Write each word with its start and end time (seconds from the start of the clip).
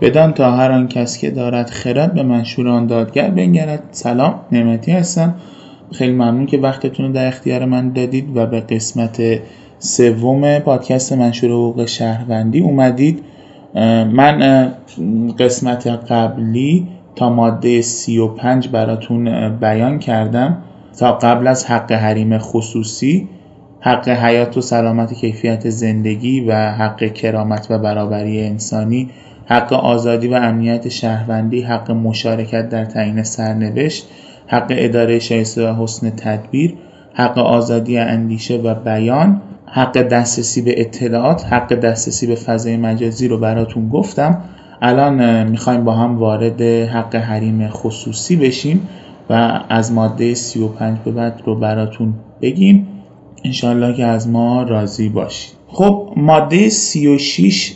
بدان 0.00 0.32
تا 0.32 0.50
هر 0.50 0.72
آن 0.72 0.88
کس 0.88 1.18
که 1.18 1.30
دارد 1.30 1.70
خرد 1.70 2.14
به 2.14 2.22
منشور 2.22 2.68
آن 2.68 2.86
دادگر 2.86 3.30
بنگرد. 3.30 3.82
سلام 3.90 4.34
نعمتی 4.52 4.92
هستم. 4.92 5.34
خیلی 5.92 6.12
ممنون 6.12 6.46
که 6.46 6.58
وقتتون 6.58 7.06
رو 7.06 7.12
در 7.12 7.26
اختیار 7.26 7.64
من 7.64 7.92
دادید 7.92 8.36
و 8.36 8.46
به 8.46 8.60
قسمت 8.60 9.22
سوم 9.78 10.58
پادکست 10.58 11.12
منشور 11.12 11.50
حقوق 11.50 11.84
شهروندی 11.84 12.60
اومدید. 12.60 13.24
من 14.12 14.72
قسمت 15.38 15.86
قبلی 15.86 16.88
تا 17.16 17.30
ماده 17.30 17.82
35 17.82 18.68
براتون 18.68 19.48
بیان 19.56 19.98
کردم. 19.98 20.58
تا 20.98 21.12
قبل 21.12 21.46
از 21.46 21.66
حق 21.66 21.92
حریم 21.92 22.38
خصوصی 22.38 23.28
حق 23.80 24.08
حیات 24.08 24.56
و 24.56 24.60
سلامت 24.60 25.14
کیفیت 25.14 25.70
زندگی 25.70 26.40
و 26.40 26.52
حق 26.54 27.12
کرامت 27.12 27.66
و 27.70 27.78
برابری 27.78 28.40
انسانی 28.40 29.10
حق 29.50 29.72
آزادی 29.72 30.28
و 30.28 30.34
امنیت 30.34 30.88
شهروندی 30.88 31.62
حق 31.62 31.90
مشارکت 31.90 32.68
در 32.68 32.84
تعیین 32.84 33.22
سرنوشت 33.22 34.06
حق 34.46 34.66
اداره 34.70 35.18
شایسته 35.18 35.70
و 35.70 35.82
حسن 35.82 36.10
تدبیر 36.10 36.74
حق 37.14 37.38
آزادی 37.38 37.98
اندیشه 37.98 38.56
و 38.56 38.74
بیان 38.74 39.42
حق 39.66 40.02
دسترسی 40.02 40.62
به 40.62 40.80
اطلاعات 40.80 41.46
حق 41.52 41.74
دسترسی 41.74 42.26
به 42.26 42.34
فضای 42.34 42.76
مجازی 42.76 43.28
رو 43.28 43.38
براتون 43.38 43.88
گفتم. 43.88 44.44
الان 44.82 45.48
می‌خوایم 45.48 45.84
با 45.84 45.92
هم 45.92 46.18
وارد 46.18 46.62
حق 46.62 47.14
حریم 47.14 47.68
خصوصی 47.68 48.36
بشیم 48.36 48.88
و 49.30 49.60
از 49.68 49.92
ماده 49.92 50.34
35 50.34 50.98
به 51.04 51.10
بعد 51.10 51.42
رو 51.44 51.54
براتون 51.54 52.14
بگیم. 52.42 52.86
انشالله 53.44 53.94
که 53.94 54.04
از 54.04 54.28
ما 54.28 54.62
راضی 54.62 55.08
باشید. 55.08 55.52
خب 55.68 56.12
ماده 56.16 56.68
36 56.68 57.74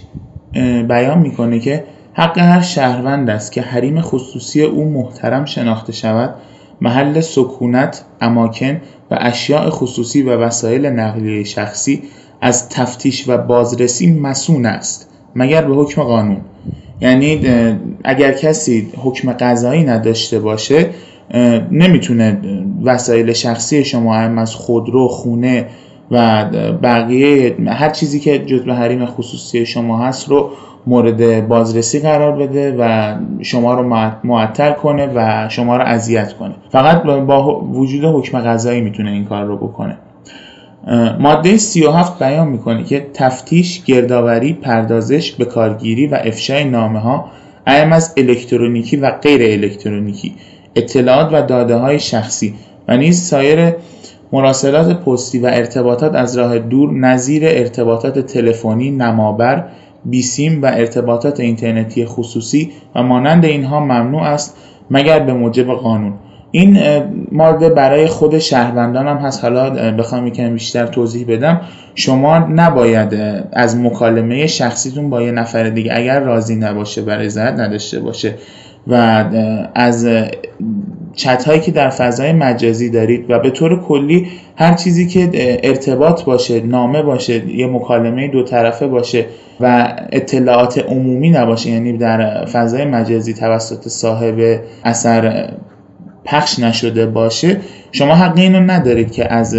بیان 0.89 1.19
می‌کنه 1.19 1.59
که 1.59 1.85
حق 2.13 2.39
هر 2.39 2.61
شهروند 2.61 3.31
است 3.31 3.53
که 3.53 3.63
حریم 3.63 4.01
خصوصی 4.01 4.63
او 4.63 4.85
محترم 4.85 5.45
شناخته 5.45 5.93
شود 5.93 6.35
محل 6.81 7.21
سکونت، 7.21 8.05
اماکن 8.21 8.81
و 9.11 9.19
اشیاء 9.21 9.71
خصوصی 9.71 10.23
و 10.23 10.37
وسایل 10.37 10.87
نقلیه 10.87 11.45
شخصی 11.45 12.03
از 12.41 12.69
تفتیش 12.69 13.29
و 13.29 13.39
بازرسی 13.39 14.13
مسون 14.13 14.67
است 14.67 15.11
مگر 15.35 15.63
به 15.63 15.75
حکم 15.75 16.03
قانون. 16.03 16.41
یعنی 17.01 17.41
اگر 18.05 18.33
کسی 18.33 18.89
حکم 18.97 19.33
قضایی 19.33 19.85
نداشته 19.85 20.39
باشه 20.39 20.91
نمی‌تونه 21.71 22.39
وسایل 22.85 23.33
شخصی 23.33 23.85
شما 23.85 24.15
هم 24.15 24.39
از 24.39 24.55
خودرو 24.55 25.09
خونه 25.09 25.67
و 26.11 26.45
بقیه 26.83 27.57
هر 27.67 27.91
چیزی 27.91 28.21
که 28.21 28.39
جزء 28.39 28.73
حریم 28.73 29.07
خصوصی 29.07 29.67
شما 29.67 29.99
هست 29.99 30.29
رو 30.29 30.51
مورد 30.87 31.49
بازرسی 31.49 32.01
قرار 32.01 32.33
بده 32.33 32.77
و 32.79 33.15
شما 33.43 33.75
رو 33.75 33.83
معطل 34.25 34.73
کنه 34.73 35.09
و 35.15 35.49
شما 35.49 35.77
رو 35.77 35.83
اذیت 35.83 36.33
کنه. 36.33 36.55
فقط 36.71 37.03
با 37.03 37.61
وجود 37.61 38.05
حکم 38.05 38.41
قضایی 38.41 38.81
می‌تونه 38.81 39.11
این 39.11 39.25
کار 39.25 39.45
رو 39.45 39.57
بکنه. 39.57 39.97
ماده 41.19 41.57
37 41.57 42.19
بیان 42.19 42.49
می‌کنه 42.49 42.85
که 42.85 43.07
تفتیش، 43.15 43.85
گردآوری، 43.85 44.53
پردازش، 44.53 45.33
به 45.33 45.45
کارگیری 45.45 46.07
و 46.07 46.19
افشای 46.25 46.65
نامه 46.65 46.99
ها 46.99 47.25
اهم 47.67 47.93
از 47.93 48.15
الکترونیکی 48.17 48.97
و 48.97 49.11
غیر 49.11 49.43
الکترونیکی 49.43 50.35
اطلاعات 50.77 51.29
و 51.33 51.43
داده 51.43 51.77
های 51.77 51.99
شخصی 51.99 52.55
و 52.89 52.97
نیز 52.97 53.23
سایر 53.23 53.73
مراسلات 54.35 55.03
پستی 55.03 55.39
و 55.39 55.47
ارتباطات 55.47 56.15
از 56.15 56.39
راه 56.39 56.59
دور 56.59 56.93
نظیر 56.93 57.43
ارتباطات 57.47 58.19
تلفنی، 58.19 58.91
نمابر، 58.91 59.65
بیسیم 60.05 60.63
و 60.63 60.67
ارتباطات 60.67 61.41
اینترنتی 61.41 62.05
خصوصی 62.05 62.73
و 62.95 63.03
مانند 63.03 63.45
اینها 63.45 63.81
ممنوع 63.81 64.23
است 64.23 64.57
مگر 64.91 65.19
به 65.19 65.33
موجب 65.33 65.67
قانون. 65.67 66.13
این 66.51 66.79
ماده 67.33 67.69
برای 67.69 68.07
خود 68.07 68.39
شهروندان 68.39 69.07
هم 69.07 69.17
هست. 69.17 69.45
حالا 69.45 69.71
بخوام 69.93 70.27
یکم 70.27 70.53
بیشتر 70.53 70.87
توضیح 70.87 71.27
بدم. 71.29 71.61
شما 71.95 72.39
نباید 72.39 73.15
از 73.53 73.77
مکالمه 73.77 74.47
شخصیتون 74.47 75.11
با 75.11 75.23
یه 75.23 75.33
نفر 75.33 75.69
دیگه 75.69 75.93
اگر 75.95 76.21
راضی 76.21 76.57
نباشه 76.57 77.03
برای 77.03 77.27
رضایت 77.27 77.53
نداشته 77.53 78.01
باشه 78.01 78.35
و 78.87 79.25
از 79.75 80.07
چت 81.15 81.45
هایی 81.45 81.61
که 81.61 81.71
در 81.71 81.89
فضای 81.89 82.33
مجازی 82.33 82.91
دارید 82.91 83.27
و 83.29 83.39
به 83.39 83.51
طور 83.51 83.81
کلی 83.81 84.27
هر 84.57 84.75
چیزی 84.75 85.07
که 85.07 85.31
ارتباط 85.63 86.25
باشه 86.25 86.61
نامه 86.61 87.03
باشه 87.03 87.49
یه 87.49 87.67
مکالمه 87.67 88.29
دو 88.29 88.43
طرفه 88.43 88.87
باشه 88.87 89.27
و 89.61 89.97
اطلاعات 90.13 90.79
عمومی 90.79 91.31
نباشه 91.31 91.71
یعنی 91.71 91.93
در 91.93 92.45
فضای 92.45 92.85
مجازی 92.85 93.35
توسط 93.35 93.89
صاحب 93.89 94.61
اثر 94.85 95.51
پخش 96.25 96.59
نشده 96.59 97.07
باشه 97.07 97.61
شما 97.93 98.15
حق 98.15 98.39
اینو 98.39 98.61
ندارید 98.61 99.13
که 99.13 99.33
از 99.33 99.57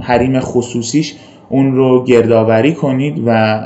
حریم 0.00 0.40
خصوصیش 0.40 1.14
اون 1.48 1.76
رو 1.76 2.04
گردآوری 2.04 2.72
کنید 2.72 3.22
و 3.26 3.60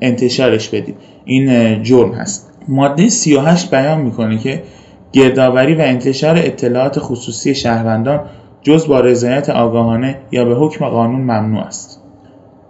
انتشارش 0.00 0.68
بدید. 0.68 0.94
این 1.24 1.82
جرم 1.82 2.12
هست. 2.12 2.50
ماده 2.68 3.08
38 3.08 3.70
بیان 3.70 4.00
می‌کنه 4.00 4.38
که 4.38 4.62
گردآوری 5.14 5.74
و 5.74 5.80
انتشار 5.80 6.36
اطلاعات 6.38 6.98
خصوصی 6.98 7.54
شهروندان 7.54 8.20
جز 8.62 8.86
با 8.86 9.00
رضایت 9.00 9.50
آگاهانه 9.50 10.16
یا 10.32 10.44
به 10.44 10.54
حکم 10.54 10.88
قانون 10.88 11.20
ممنوع 11.20 11.60
است. 11.60 12.00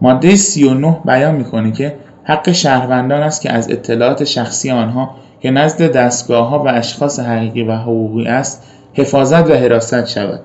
ماده 0.01 0.37
39 0.37 0.99
بیان 1.05 1.35
می‌کنه 1.35 1.73
که 1.73 1.95
حق 2.25 2.53
شهروندان 2.53 3.23
است 3.23 3.43
که 3.43 3.53
از 3.53 3.71
اطلاعات 3.71 4.25
شخصی 4.25 4.71
آنها 4.71 5.15
که 5.41 5.51
نزد 5.51 5.93
دستگاه 5.93 6.49
ها 6.49 6.63
و 6.63 6.69
اشخاص 6.69 7.21
حقیقی 7.21 7.63
و 7.63 7.77
حقوقی 7.77 8.27
است 8.27 8.67
حفاظت 8.95 9.51
و 9.51 9.55
حراست 9.55 10.07
شود. 10.07 10.41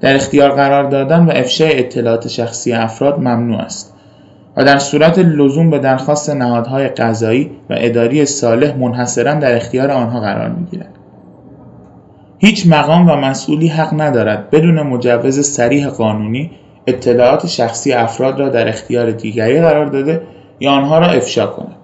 در 0.00 0.14
اختیار 0.14 0.50
قرار 0.50 0.90
دادن 0.90 1.26
و 1.26 1.30
افشای 1.30 1.78
اطلاعات 1.78 2.28
شخصی 2.28 2.72
افراد 2.72 3.18
ممنوع 3.18 3.60
است. 3.60 3.94
و 4.56 4.64
در 4.64 4.78
صورت 4.78 5.18
لزوم 5.18 5.70
به 5.70 5.78
درخواست 5.78 6.30
نهادهای 6.30 6.88
قضایی 6.88 7.50
و 7.70 7.74
اداری 7.78 8.26
صالح 8.26 8.76
منحصرا 8.76 9.34
در 9.34 9.56
اختیار 9.56 9.90
آنها 9.90 10.20
قرار 10.20 10.48
می‌گیرد 10.48 10.99
هیچ 12.42 12.66
مقام 12.66 13.10
و 13.10 13.16
مسئولی 13.16 13.68
حق 13.68 14.00
ندارد 14.00 14.50
بدون 14.50 14.82
مجوز 14.82 15.46
سریح 15.46 15.88
قانونی 15.88 16.50
اطلاعات 16.86 17.46
شخصی 17.46 17.92
افراد 17.92 18.40
را 18.40 18.48
در 18.48 18.68
اختیار 18.68 19.10
دیگری 19.10 19.60
قرار 19.60 19.86
داده 19.86 20.22
یا 20.60 20.70
آنها 20.70 20.98
را 20.98 21.06
افشا 21.06 21.46
کند 21.46 21.76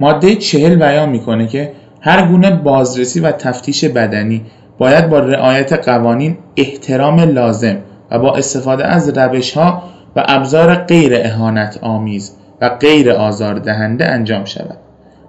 ماده 0.00 0.34
چهل 0.34 0.76
بیان 0.76 1.08
می‌کنه 1.08 1.46
که 1.46 1.72
هر 2.00 2.26
گونه 2.26 2.50
بازرسی 2.50 3.20
و 3.20 3.32
تفتیش 3.32 3.84
بدنی 3.84 4.42
باید 4.78 5.08
با 5.08 5.18
رعایت 5.18 5.72
قوانین 5.72 6.36
احترام 6.56 7.20
لازم 7.20 7.76
و 8.10 8.18
با 8.18 8.34
استفاده 8.34 8.86
از 8.86 9.18
روش 9.18 9.52
ها 9.52 9.82
و 10.16 10.24
ابزار 10.28 10.74
غیر 10.74 11.12
اهانت 11.14 11.78
آمیز 11.82 12.36
و 12.60 12.68
غیر 12.68 13.10
آزار 13.10 13.54
دهنده 13.54 14.08
انجام 14.08 14.44
شود. 14.44 14.78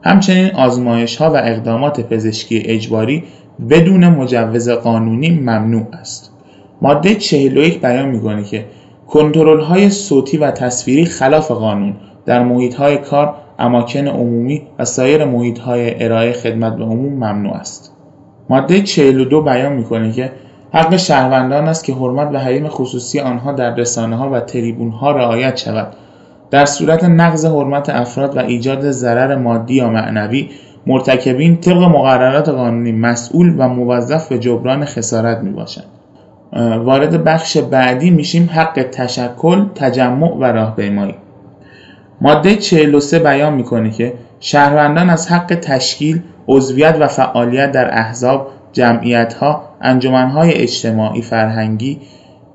همچنین 0.04 0.56
آزمایش 0.56 1.18
ها 1.18 1.32
و 1.32 1.36
اقدامات 1.36 2.02
پزشکی 2.02 2.64
اجباری 2.66 3.24
بدون 3.70 4.08
مجوز 4.08 4.70
قانونی 4.70 5.30
ممنوع 5.30 5.88
است. 5.94 6.32
ماده 6.82 7.16
41 7.16 7.82
بیان 7.82 8.10
می‌کنه 8.10 8.44
که 8.44 8.66
کنترل 9.08 9.60
های 9.62 9.90
صوتی 9.90 10.38
و 10.38 10.52
تصویری 10.52 11.06
خلاف 11.06 11.52
قانون 11.52 11.94
در 12.26 12.44
محیط 12.44 12.76
های 12.76 12.98
کار، 12.98 13.36
اماکن 13.60 14.08
عمومی 14.08 14.62
و 14.80 14.86
سایر 14.86 15.26
محیط 15.26 15.60
های 15.60 16.04
ارائه 16.04 16.34
خدمت 16.34 16.76
به 16.76 16.84
عموم 16.84 17.14
ممنوع 17.14 17.54
است. 17.54 17.92
ماده 18.50 18.82
42 18.82 19.42
بیان 19.42 19.74
می‌کنه 19.74 20.12
که 20.12 20.32
حق 20.74 20.98
شهروندان 20.98 21.68
است 21.68 21.84
که 21.84 21.94
حرمت 21.94 22.30
و 22.34 22.38
حریم 22.38 22.68
خصوصی 22.68 23.20
آنها 23.20 23.52
در 23.52 23.76
رسانه 23.76 24.16
ها 24.16 24.30
و 24.30 24.40
تریبون 24.40 24.92
ها 24.92 25.12
رعایت 25.12 25.58
شود 25.58 25.94
در 26.52 26.66
صورت 26.66 27.04
نقض 27.04 27.46
حرمت 27.46 27.90
افراد 27.90 28.38
و 28.38 28.40
ایجاد 28.40 28.92
ضرر 28.92 29.36
مادی 29.36 29.74
یا 29.74 29.90
معنوی 29.90 30.50
مرتکبین 30.88 31.58
طبق 31.58 31.78
مقررات 31.78 32.50
قانونی 32.50 32.92
مسئول 32.92 33.56
و 33.58 33.68
موظف 33.68 34.28
به 34.28 34.40
جبران 34.40 34.86
خسارت 34.86 35.38
می 35.38 35.50
باشند. 35.50 35.86
وارد 36.78 37.24
بخش 37.24 37.58
بعدی 37.58 38.10
میشیم 38.10 38.50
حق 38.54 38.86
تشکل 38.92 39.66
تجمع 39.76 40.38
و 40.38 40.44
راهپیمایی 40.44 41.16
ماده 42.22 42.56
43 42.56 43.20
بیان 43.20 43.54
می‌کنه 43.54 43.92
که 43.92 44.14
شهروندان 44.40 45.10
از 45.10 45.32
حق 45.32 45.56
تشکیل 45.56 46.22
عضویت 46.48 46.98
و 47.00 47.08
فعالیت 47.08 47.72
در 47.72 47.98
احزاب 47.98 48.48
جمعیتها 48.74 49.64
انجمنهای 49.82 50.54
اجتماعی 50.54 51.22
فرهنگی 51.22 52.00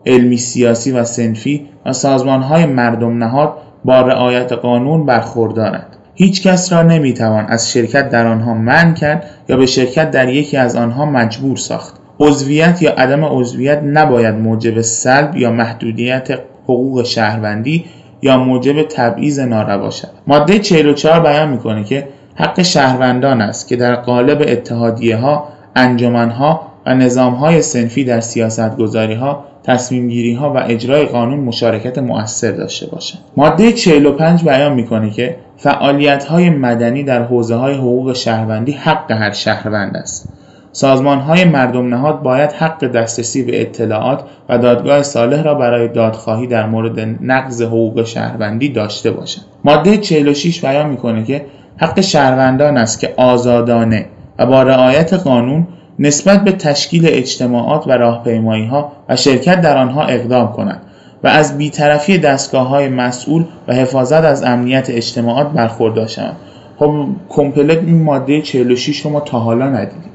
علمی 0.07 0.37
سیاسی 0.37 0.93
و 0.93 1.05
سنفی 1.05 1.67
و 1.87 1.93
سازمانهای 1.93 2.67
مردم 2.67 3.25
نهاد 3.25 3.53
با 3.85 4.01
رعایت 4.01 4.53
قانون 4.53 5.07
برخوردارند 5.07 5.97
هیچ 6.15 6.43
کس 6.43 6.73
را 6.73 6.83
نمی‌توان 6.83 7.47
از 7.47 7.73
شرکت 7.73 8.11
در 8.11 8.27
آنها 8.27 8.55
منع 8.55 8.95
کرد 8.95 9.31
یا 9.49 9.57
به 9.57 9.67
شرکت 9.67 10.11
در 10.11 10.29
یکی 10.29 10.57
از 10.57 10.77
آنها 10.77 11.05
مجبور 11.05 11.57
ساخت. 11.57 11.95
عضویت 12.21 12.83
یا 12.83 12.93
عدم 12.93 13.25
عضویت 13.25 13.83
نباید 13.83 14.35
موجب 14.35 14.81
سلب 14.81 15.37
یا 15.37 15.51
محدودیت 15.51 16.29
حقوق 16.65 17.05
شهروندی 17.05 17.85
یا 18.23 18.39
موجب 18.39 18.83
تبعیض 18.83 19.39
ناروا 19.39 19.91
شود. 19.91 20.11
ماده 20.27 20.59
44 20.59 21.21
بیان 21.21 21.49
می‌کنه 21.49 21.85
که 21.85 22.09
حق 22.35 22.63
شهروندان 22.63 23.41
است 23.41 23.69
که 23.69 23.77
در 23.77 23.95
قالب 23.95 24.45
اتحادیه 24.49 25.17
ها 25.17 25.49
انجمن 25.77 26.31
ها 26.31 26.67
و 26.87 26.95
نظام 26.95 27.35
های 27.35 27.63
سنفی 27.63 28.05
در 28.05 28.21
سیاست 28.21 28.77
گذاری 28.77 29.15
ها 29.15 29.45
تصمیم 29.65 30.09
گیری 30.09 30.35
ها 30.35 30.53
و 30.53 30.57
اجرای 30.57 31.05
قانون 31.05 31.41
مشارکت 31.41 31.99
مؤثر 31.99 32.51
داشته 32.51 32.87
باشند. 32.87 33.21
ماده 33.37 33.73
45 33.73 34.45
بیان 34.45 34.73
می‌کنه 34.73 35.11
که 35.11 35.37
فعالیت 35.65 36.25
های 36.25 36.51
مدنی 36.51 37.03
در 37.03 37.23
حوزه 37.23 37.55
های 37.55 37.75
حقوق 37.75 38.13
شهروندی 38.13 38.73
حق 38.73 39.11
هر 39.11 39.33
شهروند 39.33 39.97
است 39.97 40.29
سازمان 40.73 41.19
های 41.19 41.45
مردم 41.45 41.89
نهاد 41.89 42.23
باید 42.23 42.53
حق 42.53 42.85
دسترسی 42.85 43.43
به 43.43 43.61
اطلاعات 43.61 44.25
و 44.49 44.59
دادگاه 44.59 45.03
صالح 45.03 45.43
را 45.43 45.55
برای 45.55 45.89
دادخواهی 45.89 46.47
در 46.47 46.67
مورد 46.67 47.01
نقض 47.21 47.63
حقوق 47.63 48.05
شهروندی 48.05 48.69
داشته 48.69 49.11
باشند. 49.11 49.45
ماده 49.65 49.97
46 49.97 50.65
بیان 50.65 50.91
می‌کنه 50.91 51.25
که 51.25 51.47
حق 51.77 52.01
شهروندان 52.01 52.77
است 52.77 53.01
که 53.01 53.15
آزادانه 53.17 54.07
و 54.39 54.47
با 54.47 54.63
رعایت 54.63 55.15
قانون 55.15 55.69
نسبت 55.99 56.45
به 56.45 56.53
تشکیل 56.53 57.07
اجتماعات 57.07 57.87
و 57.87 57.93
راهپیمایی 57.93 58.67
ها 58.67 58.93
و 59.09 59.17
شرکت 59.17 59.61
در 59.61 59.77
آنها 59.77 60.05
اقدام 60.05 60.53
کنند 60.53 60.83
و 61.25 61.27
از 61.27 61.59
بیطرفی 61.59 62.19
دستگاه 62.19 62.69
های 62.69 62.89
مسئول 62.89 63.45
و 63.69 63.75
حفاظت 63.75 64.25
از 64.25 64.43
امنیت 64.43 64.91
اجتماعات 64.91 65.53
برخوردار 65.53 66.07
شوند. 66.07 66.37
خب 66.79 67.07
کمپلت 67.29 67.79
این 67.79 68.03
ماده 68.03 68.41
46 68.41 69.01
رو 69.01 69.11
ما 69.11 69.21
تا 69.21 69.39
حالا 69.39 69.71
ندیدیم. 69.71 70.11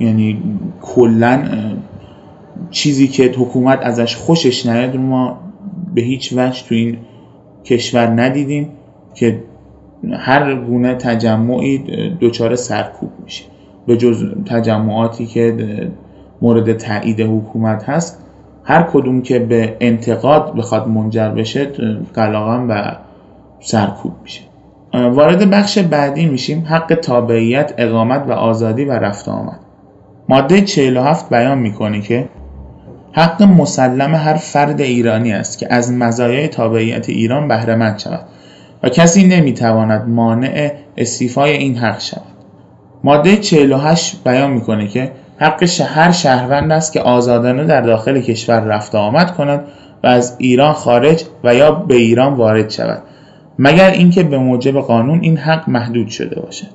یعنی 0.00 0.42
کلا 0.82 1.42
چیزی 2.70 3.08
که 3.08 3.32
حکومت 3.38 3.78
ازش 3.82 4.16
خوشش 4.16 4.66
نیاد 4.66 4.94
رو 4.94 5.02
ما 5.02 5.38
به 5.94 6.02
هیچ 6.02 6.32
وجه 6.32 6.64
تو 6.68 6.74
این 6.74 6.98
کشور 7.64 8.06
ندیدیم 8.06 8.68
که 9.14 9.42
هر 10.12 10.54
گونه 10.54 10.94
تجمعی 10.94 11.84
دچار 12.20 12.56
سرکوب 12.56 13.10
میشه. 13.24 13.44
به 13.86 13.96
جز 13.96 14.24
تجمعاتی 14.46 15.26
که 15.26 15.56
مورد 16.42 16.72
تایید 16.76 17.20
حکومت 17.20 17.84
هست 17.88 18.23
هر 18.64 18.82
کدوم 18.82 19.22
که 19.22 19.38
به 19.38 19.76
انتقاد 19.80 20.54
بخواد 20.54 20.88
منجر 20.88 21.28
بشه 21.28 21.64
قلاقم 22.14 22.66
و 22.68 22.96
سرکوب 23.60 24.12
میشه. 24.22 24.40
وارد 24.92 25.50
بخش 25.50 25.78
بعدی 25.78 26.26
میشیم. 26.26 26.66
حق 26.68 26.94
تابعیت 26.94 27.74
اقامت 27.78 28.24
و 28.28 28.32
آزادی 28.32 28.84
و 28.84 28.92
رفت 28.92 29.28
آمد. 29.28 29.60
ماده 30.28 30.60
47 30.60 31.28
بیان 31.30 31.58
می‌کنه 31.58 32.00
که 32.00 32.28
حق 33.12 33.42
مسلم 33.42 34.14
هر 34.14 34.34
فرد 34.34 34.80
ایرانی 34.80 35.32
است 35.32 35.58
که 35.58 35.74
از 35.74 35.92
مزایای 35.92 36.48
تابعیت 36.48 37.08
ایران 37.08 37.48
بهره 37.48 37.98
شود 37.98 38.20
و 38.82 38.88
کسی 38.88 39.26
نمی‌تواند 39.26 40.08
مانع 40.08 40.72
استیفای 40.96 41.52
این 41.52 41.76
حق 41.76 42.00
شود. 42.00 42.22
ماده 43.04 43.36
48 43.36 44.24
بیان 44.24 44.50
می‌کنه 44.50 44.88
که 44.88 45.12
حق 45.38 45.80
هر 45.80 46.12
شهروند 46.12 46.72
است 46.72 46.92
که 46.92 47.00
آزادانه 47.00 47.64
در 47.64 47.80
داخل 47.80 48.20
کشور 48.20 48.60
رفت 48.60 48.94
آمد 48.94 49.30
کند 49.30 49.64
و 50.02 50.06
از 50.06 50.36
ایران 50.38 50.72
خارج 50.72 51.24
و 51.44 51.54
یا 51.54 51.72
به 51.72 51.94
ایران 51.94 52.34
وارد 52.34 52.70
شود. 52.70 53.02
مگر 53.58 53.90
اینکه 53.90 54.22
به 54.22 54.38
موجب 54.38 54.80
قانون 54.80 55.20
این 55.22 55.36
حق 55.36 55.68
محدود 55.68 56.08
شده 56.08 56.40
باشد. 56.40 56.66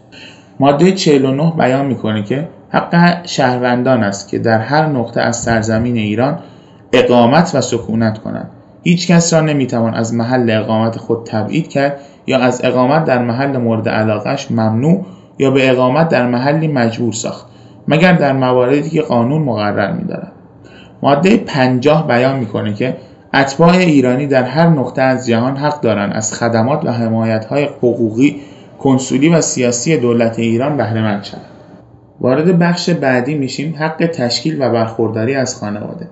ماده 0.59 0.91
49 0.91 1.53
بیان 1.57 1.85
می‌کنه 1.85 2.23
که 2.23 2.47
حق 2.69 3.25
شهروندان 3.25 4.03
است 4.03 4.29
که 4.29 4.39
در 4.39 4.59
هر 4.59 4.85
نقطه 4.85 5.21
از 5.21 5.37
سرزمین 5.37 5.97
ایران 5.97 6.39
اقامت 6.93 7.51
و 7.55 7.61
سکونت 7.61 8.17
کنند. 8.17 8.49
هیچ 8.83 9.07
کس 9.07 9.33
را 9.33 9.41
نمی‌توان 9.41 9.93
از 9.93 10.13
محل 10.13 10.49
اقامت 10.49 10.97
خود 10.97 11.25
تبعید 11.25 11.69
کرد 11.69 11.99
یا 12.27 12.39
از 12.39 12.61
اقامت 12.63 13.05
در 13.05 13.17
محل 13.17 13.57
مورد 13.57 13.89
علاقش 13.89 14.51
ممنوع 14.51 15.05
یا 15.39 15.51
به 15.51 15.69
اقامت 15.69 16.09
در 16.09 16.27
محلی 16.27 16.67
مجبور 16.67 17.13
ساخت. 17.13 17.45
مگر 17.89 18.13
در 18.13 18.33
مواردی 18.33 18.89
که 18.89 19.01
قانون 19.01 19.41
مقرر 19.41 19.91
می‌دارد. 19.91 20.31
ماده 21.03 21.37
50 21.37 22.07
بیان 22.07 22.39
می‌کنه 22.39 22.73
که 22.73 22.97
اتباع 23.33 23.69
ایرانی 23.69 24.27
در 24.27 24.43
هر 24.43 24.67
نقطه 24.67 25.01
از 25.01 25.27
جهان 25.27 25.57
حق 25.57 25.81
دارند 25.81 26.13
از 26.13 26.33
خدمات 26.33 26.85
و 26.85 26.91
حمایت‌های 26.91 27.63
حقوقی 27.63 28.35
کنسولی 28.79 29.29
و 29.29 29.41
سیاسی 29.41 29.97
دولت 29.97 30.39
ایران 30.39 30.77
بهره 30.77 31.23
شوند. 31.23 31.45
وارد 32.21 32.59
بخش 32.59 32.89
بعدی 32.89 33.35
میشیم 33.35 33.75
حق 33.79 34.05
تشکیل 34.13 34.61
و 34.61 34.69
برخورداری 34.69 35.35
از 35.35 35.55
خانواده. 35.55 36.07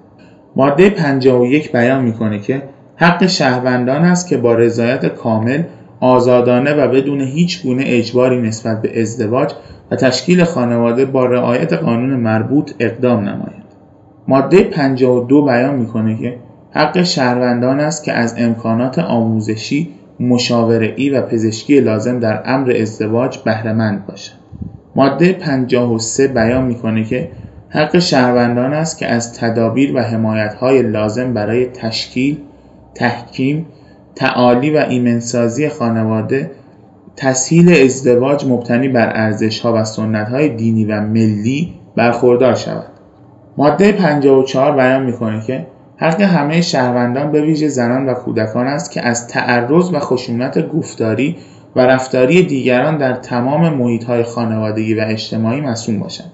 ماده 0.55 0.89
51 0.89 1.71
بیان 1.71 2.03
می‌کنه 2.03 2.39
که 2.39 2.61
حق 2.95 3.27
شهروندان 3.27 4.03
است 4.03 4.27
که 4.27 4.37
با 4.37 4.53
رضایت 4.53 5.05
کامل 5.05 5.63
آزادانه 5.99 6.73
و 6.73 6.87
بدون 6.87 7.21
هیچ 7.21 7.63
گونه 7.63 7.83
اجباری 7.85 8.41
نسبت 8.41 8.81
به 8.81 9.01
ازدواج 9.01 9.53
و 9.91 9.95
تشکیل 9.95 10.43
خانواده 10.43 11.05
با 11.05 11.25
رعایت 11.25 11.73
قانون 11.73 12.09
مربوط 12.09 12.71
اقدام 12.79 13.19
نمایند. 13.19 13.63
ماده 14.27 14.63
52 14.63 15.45
بیان 15.45 15.75
می‌کنه 15.75 16.17
که 16.17 16.37
حق 16.71 17.03
شهروندان 17.03 17.79
است 17.79 18.03
که 18.03 18.13
از 18.13 18.35
امکانات 18.37 18.99
آموزشی، 18.99 19.89
مشاوره‌ای 20.19 21.09
و 21.09 21.21
پزشکی 21.21 21.79
لازم 21.79 22.19
در 22.19 22.41
امر 22.45 22.75
ازدواج 22.81 23.37
بهرهمند 23.37 24.05
باشند. 24.05 24.39
ماده 24.95 25.33
53 25.33 26.27
بیان 26.27 26.65
می‌کنه 26.65 27.03
که 27.03 27.31
حق 27.69 27.99
شهروندان 27.99 28.73
است 28.73 28.97
که 28.97 29.07
از 29.07 29.33
تدابیر 29.33 29.95
و 29.95 29.99
حمایت‌های 29.99 30.81
لازم 30.81 31.33
برای 31.33 31.65
تشکیل، 31.65 32.37
تحکیم 32.95 33.65
تعالی 34.15 34.69
و 34.69 34.85
ایمنسازی 34.89 35.69
خانواده 35.69 36.51
تسهیل 37.17 37.83
ازدواج 37.83 38.45
مبتنی 38.45 38.87
بر 38.87 39.11
ارزش‌ها 39.15 39.73
و 39.73 39.83
سنت‌های 39.83 40.49
دینی 40.49 40.85
و 40.85 41.01
ملی 41.01 41.73
برخوردار 41.95 42.55
شود. 42.55 42.87
ماده 43.57 43.91
54 43.91 44.75
بیان 44.75 45.05
می‌کنه 45.05 45.41
که 45.41 45.67
حق 45.97 46.21
همه 46.21 46.61
شهروندان 46.61 47.31
به 47.31 47.41
ویژه 47.41 47.67
زنان 47.67 48.05
و 48.09 48.13
کودکان 48.13 48.67
است 48.67 48.91
که 48.91 49.01
از 49.01 49.27
تعرض 49.27 49.93
و 49.93 49.99
خشونت 49.99 50.69
گفتاری 50.69 51.35
و 51.75 51.79
رفتاری 51.79 52.43
دیگران 52.43 52.97
در 52.97 53.13
تمام 53.13 53.73
محیط‌های 53.73 54.23
خانوادگی 54.23 54.93
و 54.93 55.05
اجتماعی 55.07 55.61
مسئول 55.61 55.97
باشند 55.97 56.31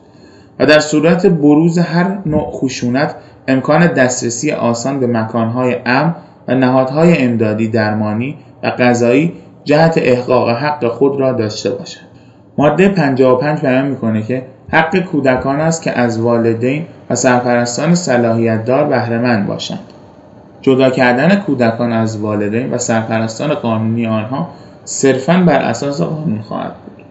و 0.60 0.66
در 0.66 0.80
صورت 0.80 1.26
بروز 1.26 1.78
هر 1.78 2.18
نوع 2.26 2.52
خشونت 2.52 3.16
امکان 3.48 3.88
دسترسی 3.88 4.52
آسان 4.52 5.00
به 5.00 5.08
مکانهای 5.08 5.76
امن 5.86 6.16
و 6.48 6.56
نهادهای 6.56 7.18
امدادی 7.18 7.68
درمانی 7.68 8.38
و 8.64 8.72
غذایی 8.72 9.34
جهت 9.64 9.94
احقاق 9.98 10.50
حق 10.50 10.88
خود 10.88 11.20
را 11.20 11.32
داشته 11.32 11.70
باشند 11.70 12.08
ماده 12.58 12.90
55 12.90 13.60
بیان 13.62 13.88
می‌کنه 13.88 14.24
که 14.24 14.44
حق 14.70 15.00
کودکان 15.00 15.60
است 15.60 15.82
که 15.82 16.00
از 16.00 16.20
والدین 16.20 16.86
و 17.10 17.16
سرپرستان 17.16 17.96
صلاحیتدار 17.96 18.84
بهرهمند 18.84 19.48
باشند. 19.48 19.80
جدا 20.62 20.90
کردن 20.90 21.36
کودکان 21.36 21.92
از 21.92 22.18
والدین 22.18 22.74
و 22.74 22.78
سرپرستان 22.78 23.54
قانونی 23.54 24.08
آنها 24.08 24.50
صرفا 24.86 25.44
بر 25.48 25.60
اساس 25.60 26.02
قانون 26.02 26.42
خواهد 26.42 26.74
بود. 26.74 27.06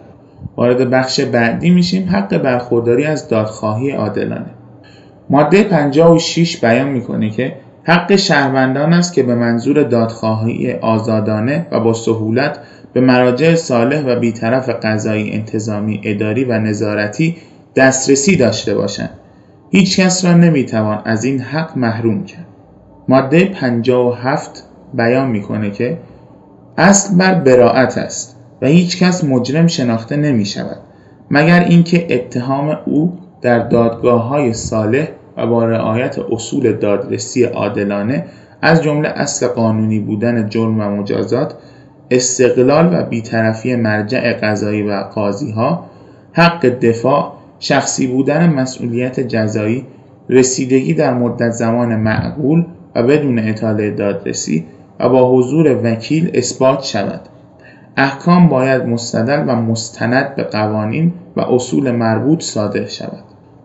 وارد 0.57 0.91
بخش 0.91 1.21
بعدی 1.21 1.71
میشیم 1.71 2.09
حق 2.09 2.37
برخورداری 2.39 3.05
از 3.05 3.29
دادخواهی 3.29 3.91
عادلانه. 3.91 4.51
ماده 5.31 5.65
56 5.65 6.57
بیان 6.57 6.89
می‌کنه 6.89 7.31
که 7.31 7.55
حق 7.85 8.17
شهروندان 8.17 8.93
است 8.93 9.12
که 9.12 9.23
به 9.23 9.35
منظور 9.35 9.83
دادخواهی 9.83 10.73
آزادانه 10.73 11.67
و 11.71 11.81
با 11.81 11.93
سهولت 11.93 12.59
به 12.93 13.01
مراجع 13.01 13.55
صالح 13.55 14.03
و 14.07 14.21
بیطرف 14.21 14.69
قضایی 14.69 15.33
انتظامی 15.33 16.01
اداری 16.05 16.45
و 16.45 16.59
نظارتی 16.59 17.37
دسترسی 17.77 18.37
داشته 18.37 18.75
باشند. 18.75 19.11
هیچ 19.71 20.01
کس 20.01 20.25
را 20.25 20.33
نمی‌توان 20.33 21.03
از 21.05 21.25
این 21.25 21.41
حق 21.41 21.79
محروم 21.79 22.25
کرد. 22.25 22.47
ماده 23.09 23.45
57 23.45 24.65
بیان 24.95 25.31
می‌کنه 25.31 25.71
که 25.71 25.99
اصل 26.79 27.17
بر 27.17 27.35
براعت 27.35 27.99
است 27.99 28.37
و 28.62 28.67
هیچ 28.67 29.03
کس 29.03 29.25
مجرم 29.25 29.67
شناخته 29.67 30.17
نمی 30.17 30.45
شود 30.45 30.79
مگر 31.31 31.61
اینکه 31.61 32.15
اتهام 32.15 32.79
او 32.87 33.19
در 33.43 33.59
دادگاه 33.59 34.29
های 34.29 34.53
صالح 34.53 35.09
و 35.37 35.47
با 35.47 35.65
رعایت 35.65 36.19
اصول 36.19 36.73
دادرسی 36.73 37.45
عادلانه 37.45 38.25
از 38.62 38.83
جمله 38.83 39.09
اصل 39.09 39.47
قانونی 39.47 40.01
بودن 40.01 40.49
جرم 40.49 40.81
و 40.81 40.97
مجازات 40.97 41.55
استقلال 42.11 42.91
و 42.93 43.03
بیطرفی 43.03 43.77
مرجع 43.77 44.33
قضایی 44.33 44.83
و 44.83 44.93
قاضیها 44.93 45.87
حق 46.33 46.67
دفاع 46.67 47.33
شخصی 47.59 48.07
بودن 48.07 48.51
مسئولیت 48.51 49.21
جزایی 49.21 49.87
رسیدگی 50.29 50.95
در 50.95 51.15
مدت 51.15 51.51
زمان 51.51 51.97
معقول 51.97 52.65
و 52.95 53.03
بدون 53.03 53.39
اطاله 53.39 53.91
دادرسی 53.91 54.67
و 55.01 55.09
با 55.09 55.33
حضور 55.33 55.81
وکیل 55.85 56.31
اثبات 56.35 56.83
شود. 56.83 57.21
احکام 57.97 58.49
باید 58.49 58.83
مستدل 58.83 59.45
و 59.49 59.57
مستند 59.57 60.35
به 60.35 60.43
قوانین 60.43 61.12
و 61.37 61.41
اصول 61.41 61.91
مربوط 61.91 62.43
صادر 62.43 62.87
شود. 62.87 63.25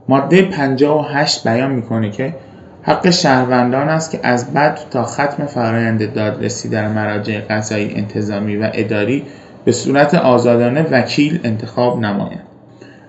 ماده 0.09 0.41
58 0.41 1.47
بیان 1.47 1.71
می‌کنه 1.71 2.11
که 2.11 2.33
حق 2.83 3.09
شهروندان 3.09 3.89
است 3.89 4.11
که 4.11 4.19
از 4.23 4.53
بعد 4.53 4.79
تا 4.91 5.03
ختم 5.03 5.45
فرایند 5.45 6.13
دادرسی 6.13 6.69
در 6.69 6.87
مراجع 6.87 7.39
قضایی 7.39 7.93
انتظامی 7.95 8.57
و 8.57 8.69
اداری 8.73 9.23
به 9.65 9.71
صورت 9.71 10.15
آزادانه 10.15 10.81
وکیل 10.91 11.39
انتخاب 11.43 11.99
نمایند. 11.99 12.43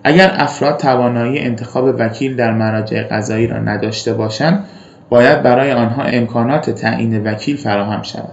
اگر 0.05 0.33
افراد 0.35 0.77
توانایی 0.77 1.39
انتخاب 1.39 1.85
وکیل 1.99 2.37
در 2.37 2.53
مراجع 2.53 3.03
قضایی 3.03 3.47
را 3.47 3.59
نداشته 3.59 4.15
باشند 4.15 4.65
باید 5.09 5.43
برای 5.43 5.73
آنها 5.73 6.03
امکانات 6.03 6.71
تعیین 6.71 7.25
وکیل 7.25 7.57
فراهم 7.57 8.03
شود. 8.03 8.33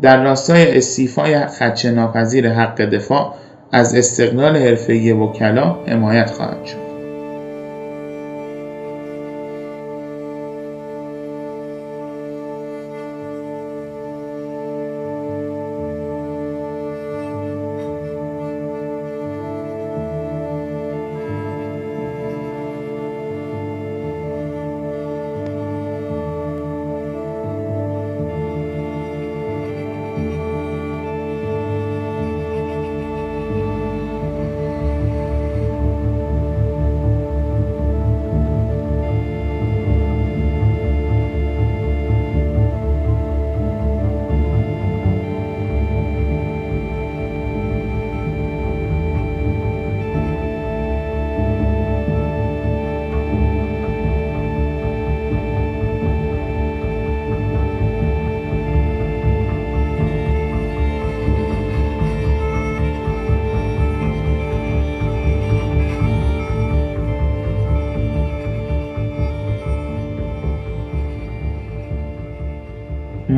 در 0.00 0.22
راستای 0.22 0.78
استیفای 0.78 1.46
خدشه‌ناپذیر 1.46 2.50
حق 2.50 2.82
دفاع 2.82 3.34
از 3.72 3.94
استقلال 3.94 4.56
حرفه‌ای 4.56 5.12
وکلا 5.12 5.76
حمایت 5.86 6.30
خواهد 6.30 6.64
شد. 6.64 6.93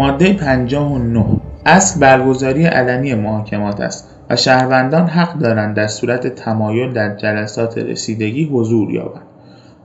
ماده 0.07 0.33
59 0.33 1.25
اصل 1.67 2.01
برگزاری 2.01 2.67
علنی 2.67 3.15
محاکمات 3.15 3.81
است 3.81 4.09
و 4.31 4.37
شهروندان 4.37 5.07
حق 5.07 5.39
دارند 5.39 5.77
در 5.77 5.87
صورت 5.87 6.27
تمایل 6.27 6.93
در 6.93 7.17
جلسات 7.17 7.79
رسیدگی 7.79 8.45
حضور 8.45 8.91
یابند. 8.91 9.23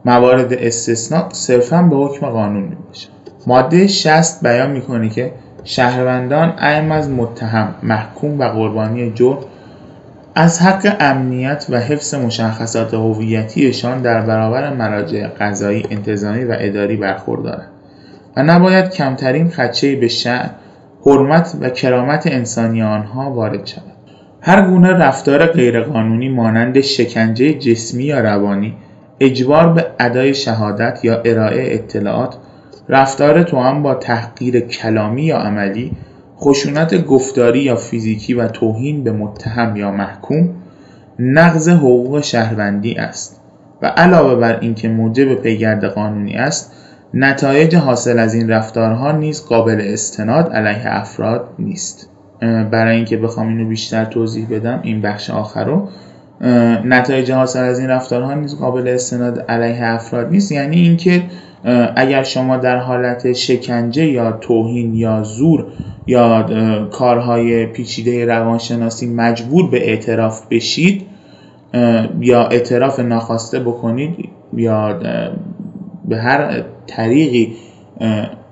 موارد 0.05 0.53
استثناء 0.53 1.29
صرفا 1.31 1.81
به 1.81 1.95
حکم 1.95 2.29
قانون 2.29 2.63
می‌باشد. 2.63 3.09
ماده 3.47 3.87
60 3.87 4.43
بیان 4.43 4.71
می‌کنه 4.71 5.09
که 5.09 5.31
شهروندان 5.63 6.59
ایم 6.59 6.91
از 6.91 7.09
متهم 7.09 7.75
محکوم 7.83 8.39
و 8.39 8.43
قربانی 8.43 9.11
جرم 9.11 9.37
از 10.35 10.61
حق 10.61 10.95
امنیت 10.99 11.65
و 11.69 11.79
حفظ 11.79 12.13
مشخصات 12.13 12.93
هویتیشان 12.93 14.01
در 14.01 14.21
برابر 14.21 14.73
مراجع 14.73 15.27
قضایی 15.27 15.83
انتظامی 15.89 16.43
و 16.43 16.55
اداری 16.59 16.97
برخوردارند. 16.97 17.70
و 18.37 18.43
نباید 18.43 18.89
کمترین 18.89 19.49
خدشهای 19.49 19.95
به 19.95 20.07
شأن 20.07 20.49
حرمت 21.05 21.57
و 21.61 21.69
کرامت 21.69 22.27
انسانی 22.27 22.83
آنها 22.83 23.31
وارد 23.31 23.65
شود. 23.65 23.83
هر 24.41 24.61
گونه 24.61 24.87
رفتار 24.87 25.45
غیرقانونی 25.45 26.29
مانند 26.29 26.81
شکنجه 26.81 27.53
جسمی 27.53 28.03
یا 28.03 28.19
روانی 28.19 28.73
اجبار 29.19 29.73
به 29.73 29.85
ادای 29.99 30.33
شهادت 30.33 30.99
یا 31.03 31.21
ارائه 31.25 31.73
اطلاعات 31.73 32.35
رفتار 32.89 33.43
توأم 33.43 33.83
با 33.83 33.95
تحقیر 33.95 34.59
کلامی 34.59 35.23
یا 35.23 35.37
عملی 35.37 35.91
خشونت 36.39 37.05
گفتاری 37.05 37.59
یا 37.59 37.75
فیزیکی 37.75 38.33
و 38.33 38.47
توهین 38.47 39.03
به 39.03 39.11
متهم 39.11 39.75
یا 39.75 39.91
محکوم 39.91 40.49
نقض 41.19 41.69
حقوق 41.69 42.21
شهروندی 42.21 42.93
است 42.93 43.41
و 43.81 43.85
علاوه 43.85 44.35
بر 44.35 44.59
اینکه 44.59 44.89
موجب 44.89 45.33
پیگرد 45.33 45.85
قانونی 45.85 46.35
است 46.35 46.73
نتایج 47.13 47.75
حاصل 47.75 48.19
از 48.19 48.33
این 48.33 48.49
رفتارها 48.49 49.11
نیز 49.11 49.45
قابل 49.45 49.81
استناد 49.83 50.51
علیه 50.53 50.83
افراد 50.85 51.49
نیست. 51.59 52.09
برای 52.71 52.95
اینکه 52.95 53.17
بخوام 53.17 53.47
اینو 53.47 53.69
بیشتر 53.69 54.05
توضیح 54.05 54.47
بدم 54.51 54.79
این 54.83 55.01
بخش 55.01 55.29
آخر 55.29 55.65
رو. 55.65 55.87
نتایج 56.85 57.31
حاصل 57.31 57.63
از 57.63 57.79
این 57.79 57.89
رفتارها 57.89 58.33
نیز 58.33 58.55
قابل 58.55 58.87
استناد 58.87 59.39
علیه 59.39 59.83
افراد 59.83 60.29
نیست. 60.31 60.51
یعنی 60.51 60.75
اینکه 60.75 61.23
اگر 61.95 62.23
شما 62.23 62.57
در 62.57 62.77
حالت 62.77 63.33
شکنجه 63.33 64.05
یا 64.05 64.31
توهین 64.31 64.93
یا 64.93 65.23
زور 65.23 65.65
یا 66.07 66.47
کارهای 66.91 67.65
پیچیده 67.65 68.25
روانشناسی 68.25 69.07
مجبور 69.13 69.69
به 69.69 69.89
اعتراف 69.89 70.47
بشید 70.49 71.05
یا 72.19 72.47
اعتراف 72.47 72.99
ناخواسته 72.99 73.59
بکنید 73.59 74.29
یا 74.53 74.99
به 76.11 76.17
هر 76.17 76.63
طریقی 76.87 77.55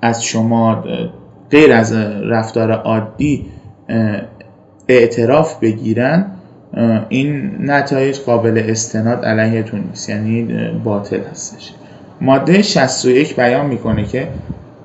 از 0.02 0.24
شما 0.24 0.84
غیر 1.50 1.72
از 1.72 1.92
رفتار 2.22 2.72
عادی 2.72 3.46
اعتراف 4.88 5.60
بگیرن 5.60 6.26
این 7.08 7.52
نتایج 7.70 8.18
قابل 8.18 8.62
استناد 8.68 9.24
علیهتون 9.24 9.80
نیست 9.80 10.08
یعنی 10.08 10.48
باطل 10.84 11.20
هستش 11.30 11.72
ماده 12.20 12.62
61 12.62 13.36
بیان 13.36 13.66
می‌کنه 13.66 14.04
که 14.04 14.28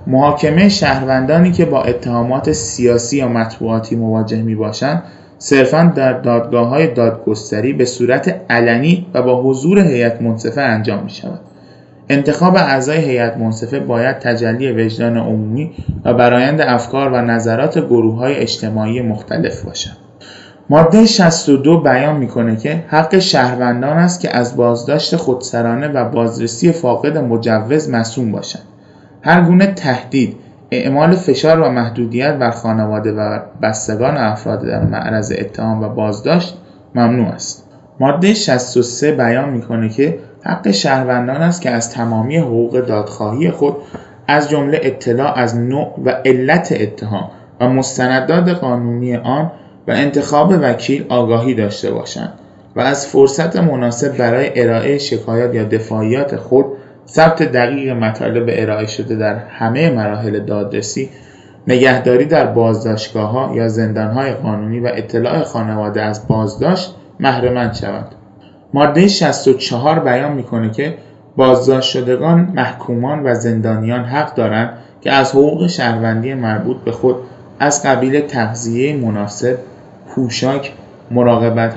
محاکمه 0.08 0.70
شهروندانی 0.70 1.51
که 1.51 1.65
با 1.65 1.84
اتهامات 1.84 2.51
سیاسی 2.51 3.17
یا 3.17 3.27
مطبوعاتی 3.27 3.96
مواجه 3.96 4.41
می 4.41 4.55
باشند 4.55 5.03
صرفا 5.38 5.94
در 5.96 6.13
دادگاه 6.13 6.67
های 6.67 6.94
دادگستری 6.94 7.74
به 7.74 7.86
صورت 7.86 8.41
علنی 8.50 9.05
و 9.13 9.22
با 9.22 9.44
حضور 9.44 9.79
هیئت 9.79 10.22
منصفه 10.22 10.62
انجام 10.62 11.03
می 11.03 11.10
شود. 11.10 11.39
انتخاب 12.10 12.56
اعضای 12.56 12.98
هیئت 12.98 13.38
منصفه 13.38 13.80
باید 13.80 14.20
تجلی 14.20 14.72
وجدان 14.72 15.18
عمومی 15.18 15.72
و 16.06 16.14
برایند 16.14 16.62
افکار 16.62 17.10
و 17.10 17.22
نظرات 17.22 17.78
های 18.20 18.36
اجتماعی 18.36 19.02
مختلف 19.02 19.62
باشد. 19.62 19.98
ماده 20.70 21.06
62 21.06 21.82
بیان 21.82 22.16
می‌کنه 22.16 22.56
که 22.56 22.84
حق 22.88 23.20
شهروندان 23.20 23.98
است 23.98 24.20
که 24.20 24.38
از 24.38 24.58
بازداشت 24.58 25.16
خودسرانه 25.16 25.88
و 25.88 26.10
بازرسی 26.10 26.72
فاقد 26.72 27.18
مجوز 27.18 27.90
مسئول 27.90 28.32
باشند. 28.32 28.64
هر 29.22 29.42
گونه 29.42 29.66
تهدید، 29.66 30.36
اعمال 30.72 31.16
فشار 31.16 31.60
و 31.60 31.70
محدودیت 31.70 32.34
بر 32.34 32.52
خانواده 32.52 33.12
و 33.12 33.40
بستگان 33.62 34.18
افراد 34.18 34.62
در 34.62 34.84
معرض 34.84 35.34
اتهام 35.38 35.84
و 35.84 35.90
بازداشت 35.90 36.58
ممنوع 36.96 37.28
است. 37.28 37.64
ماده 38.00 38.34
63 38.34 39.12
بیان 39.12 39.50
می‌کنه 39.50 39.90
که 39.90 40.20
حق 40.46 40.72
شهروندان 40.72 41.42
است 41.42 41.62
که 41.62 41.70
از 41.70 41.92
تمامی 41.92 42.38
حقوق 42.38 42.80
دادخواهی 42.80 43.52
خود 43.52 43.75
از 44.28 44.50
جمله 44.50 44.80
اطلاع 44.84 45.40
از 45.40 45.58
نوع 45.58 46.00
و 46.06 46.10
علت 46.10 46.74
اتهام 46.80 47.30
و 47.62 47.70
مستندات 47.70 48.50
قانونی 48.50 49.16
آن 49.16 49.52
و 49.88 49.92
انتخاب 49.92 50.54
وکیل 50.62 51.06
آگاهی 51.10 51.54
داشته 51.54 51.92
باشند 51.92 52.34
و 52.75 52.80
از 52.80 53.08
فرصت 53.08 53.56
مناسب 53.56 54.18
برای 54.18 54.62
ارائه 54.62 54.98
شکایت 54.98 55.56
یا 55.56 55.64
دفاعیات 55.64 56.36
خود 56.36 56.66
ثبت 57.08 57.44
دقیق 57.44 57.92
مطالب 57.92 58.46
ارائه 58.50 58.88
شده 58.88 59.16
در 59.16 59.36
همه 59.36 59.90
مراحل 59.90 60.40
دادرسی 60.40 61.10
نگهداری 61.68 62.25
در 62.25 62.46
ها 63.16 63.52
یا 63.56 63.70
های 64.14 64.34
قانونی 64.34 64.80
و 64.80 64.92
اطلاع 64.94 65.44
خانواده 65.44 66.02
از 66.02 66.28
بازداشت 66.28 66.96
محرمند 67.20 67.74
شوند. 67.74 68.15
ماده 68.75 69.08
64 69.08 70.00
بیان 70.00 70.32
می‌کنه 70.32 70.72
که 70.72 70.98
بازداشت 71.38 71.89
شدگان 71.89 72.51
محکومان 72.55 73.24
و 73.24 73.36
زندانیان 73.36 74.03
حق 74.03 74.36
دارند 74.36 74.77
که 75.01 75.12
از 75.12 75.32
حقوق 75.32 75.67
شهروندی 75.67 76.34
مربوط 76.34 76.77
به 76.77 76.91
خود 76.91 77.15
از 77.60 77.84
قبیل 77.86 78.20
تغذیه 78.20 78.96
مناسب 78.96 79.58
پوشاک 80.08 80.74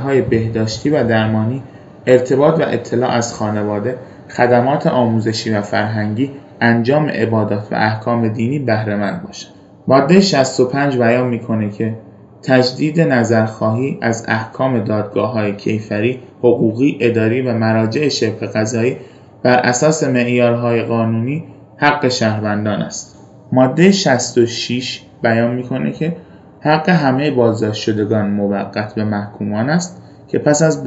های 0.05 0.21
بهداشتی 0.21 0.91
و 0.91 1.05
درمانی 1.05 1.63
ارتباط 2.07 2.61
و 2.61 2.63
اطلاع 2.63 3.11
از 3.11 3.35
خانواده 3.35 3.99
خدمات 4.29 4.87
آموزشی 4.87 5.51
و 5.51 5.61
فرهنگی 5.61 6.31
انجام 6.61 7.09
عبادات 7.09 7.69
و 7.73 7.75
احکام 7.75 8.29
دینی 8.29 8.59
بهرهمند 8.59 9.23
باشند 9.23 9.53
ماده 9.89 10.21
65 10.21 10.97
بیان 10.97 11.27
می‌کنه 11.27 11.71
که 11.71 11.95
تجدید 12.43 13.01
نظرخواهی 13.01 13.99
از 14.01 14.25
احکام 14.29 14.85
دادگاه 14.85 15.33
های 15.33 15.57
کیفری، 15.57 16.21
حقوقی، 16.39 16.99
اداری 17.01 17.43
و 17.43 17.53
مراجع 17.53 18.09
شبه 18.09 18.47
قضایی 18.47 18.97
بر 19.43 19.57
اساس 19.57 20.05
معیارهای 20.05 20.83
قانونی 20.83 21.45
حق 21.77 22.09
شهروندان 22.09 22.83
است. 22.83 23.17
ماده 23.53 23.93
66 23.93 25.01
بیان 25.23 25.55
می‌کنه 25.55 25.93
که 25.93 26.17
حق 26.61 26.89
همه 26.89 27.31
بازداشت 27.31 27.83
شدگان 27.83 28.31
موقت 28.31 28.95
به 28.95 29.05
محکومان 29.05 29.71
است 29.71 30.03
که 30.29 30.39
پس 30.39 30.63
از 30.63 30.85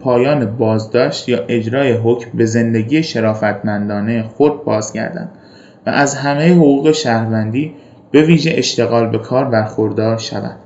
پایان 0.00 0.56
بازداشت 0.56 1.28
یا 1.28 1.44
اجرای 1.48 1.92
حکم 1.92 2.30
به 2.34 2.46
زندگی 2.46 3.02
شرافتمندانه 3.02 4.22
خود 4.22 4.64
بازگردند 4.64 5.30
و 5.86 5.90
از 5.90 6.14
همه 6.14 6.54
حقوق 6.54 6.92
شهروندی 6.92 7.74
به 8.10 8.22
ویژه 8.22 8.52
اشتغال 8.54 9.06
به 9.06 9.18
کار 9.18 9.44
برخوردار 9.44 10.18
شوند. 10.18 10.58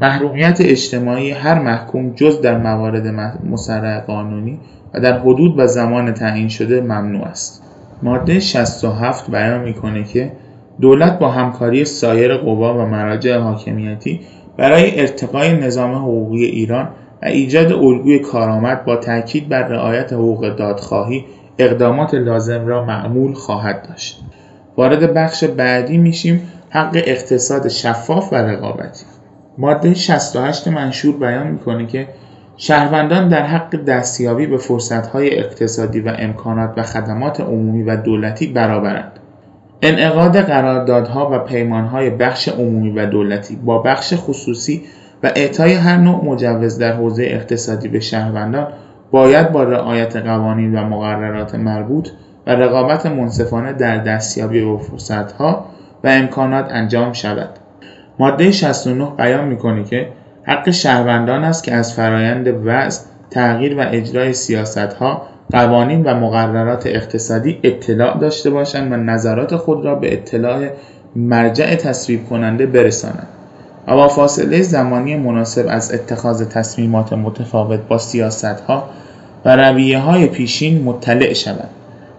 محرومیت 0.00 0.58
اجتماعی 0.60 1.30
هر 1.30 1.58
محکوم 1.58 2.10
جز 2.10 2.40
در 2.40 2.58
موارد 2.58 3.06
مسرع 3.50 4.00
قانونی 4.00 4.58
و 4.94 5.00
در 5.00 5.18
حدود 5.18 5.58
و 5.58 5.66
زمان 5.66 6.14
تعیین 6.14 6.48
شده 6.48 6.80
ممنوع 6.80 7.24
است. 7.24 7.62
ماده 8.02 8.40
67 8.40 9.30
بیان 9.30 9.60
می‌کنه 9.60 10.04
که 10.04 10.32
دولت 10.80 11.18
با 11.18 11.28
همکاری 11.28 11.84
سایر 11.84 12.36
قوا 12.36 12.74
و 12.74 12.86
مراجع 12.86 13.38
حاکمیتی 13.38 14.20
برای 14.56 15.00
ارتقای 15.00 15.52
نظام 15.52 15.94
حقوقی 15.94 16.44
ایران 16.44 16.88
و 17.22 17.26
ایجاد 17.26 17.72
الگوی 17.72 18.18
کارآمد 18.18 18.84
با 18.84 18.96
تاکید 18.96 19.48
بر 19.48 19.62
رعایت 19.62 20.12
حقوق 20.12 20.56
دادخواهی 20.56 21.24
اقدامات 21.58 22.14
لازم 22.14 22.66
را 22.66 22.84
معمول 22.84 23.34
خواهد 23.34 23.88
داشت. 23.88 24.22
وارد 24.76 25.14
بخش 25.14 25.44
بعدی 25.44 25.98
میشیم 25.98 26.48
حق 26.70 27.02
اقتصاد 27.06 27.68
شفاف 27.68 28.32
و 28.32 28.36
رقابتی. 28.36 29.04
ماده 29.58 29.94
68 29.94 30.68
منشور 30.68 31.16
بیان 31.16 31.46
می‌کنه 31.46 31.86
که 31.86 32.08
شهروندان 32.56 33.28
در 33.28 33.42
حق 33.42 33.84
دستیابی 33.84 34.46
به 34.46 34.56
فرصتهای 34.56 35.38
اقتصادی 35.38 36.00
و 36.00 36.12
امکانات 36.18 36.72
و 36.76 36.82
خدمات 36.82 37.40
عمومی 37.40 37.82
و 37.82 37.96
دولتی 37.96 38.46
برابرند. 38.46 39.12
انعقاد 39.82 40.36
قراردادها 40.36 41.30
و 41.32 41.38
پیمانهای 41.38 42.10
بخش 42.10 42.48
عمومی 42.48 42.90
و 42.90 43.06
دولتی 43.06 43.56
با 43.56 43.78
بخش 43.78 44.14
خصوصی 44.16 44.82
و 45.22 45.32
اعطای 45.36 45.72
هر 45.72 45.96
نوع 45.96 46.24
مجوز 46.24 46.78
در 46.78 46.92
حوزه 46.92 47.22
اقتصادی 47.26 47.88
به 47.88 48.00
شهروندان 48.00 48.68
باید 49.10 49.52
با 49.52 49.62
رعایت 49.62 50.16
قوانین 50.16 50.78
و 50.78 50.84
مقررات 50.84 51.54
مربوط 51.54 52.08
و 52.46 52.50
رقابت 52.50 53.06
منصفانه 53.06 53.72
در 53.72 53.98
دستیابی 53.98 54.64
به 54.64 54.78
فرصتها 54.78 55.66
و 56.04 56.08
امکانات 56.08 56.66
انجام 56.70 57.12
شود. 57.12 57.48
ماده 58.18 58.52
69 58.52 59.10
بیان 59.16 59.44
می‌کنه 59.44 59.84
که 59.84 60.08
حق 60.42 60.70
شهروندان 60.70 61.44
است 61.44 61.64
که 61.64 61.74
از 61.74 61.94
فرایند 61.94 62.48
وضع، 62.64 63.02
تغییر 63.30 63.78
و 63.78 63.84
اجرای 63.90 64.32
سیاستها 64.32 65.22
قوانین 65.52 66.04
و 66.04 66.14
مقررات 66.14 66.86
اقتصادی 66.86 67.60
اطلاع 67.62 68.18
داشته 68.18 68.50
باشند 68.50 68.92
و 68.92 68.96
نظرات 68.96 69.56
خود 69.56 69.84
را 69.84 69.94
به 69.94 70.12
اطلاع 70.12 70.68
مرجع 71.16 71.74
تصویب 71.74 72.28
کننده 72.28 72.66
برسانند. 72.66 73.28
و 73.88 74.08
فاصله 74.08 74.62
زمانی 74.62 75.16
مناسب 75.16 75.66
از 75.68 75.94
اتخاذ 75.94 76.42
تصمیمات 76.48 77.12
متفاوت 77.12 77.80
با 77.88 77.98
سیاستها 77.98 78.88
و 79.44 79.56
رویه 79.56 79.98
های 79.98 80.26
پیشین 80.26 80.82
مطلع 80.84 81.32
شوند 81.32 81.70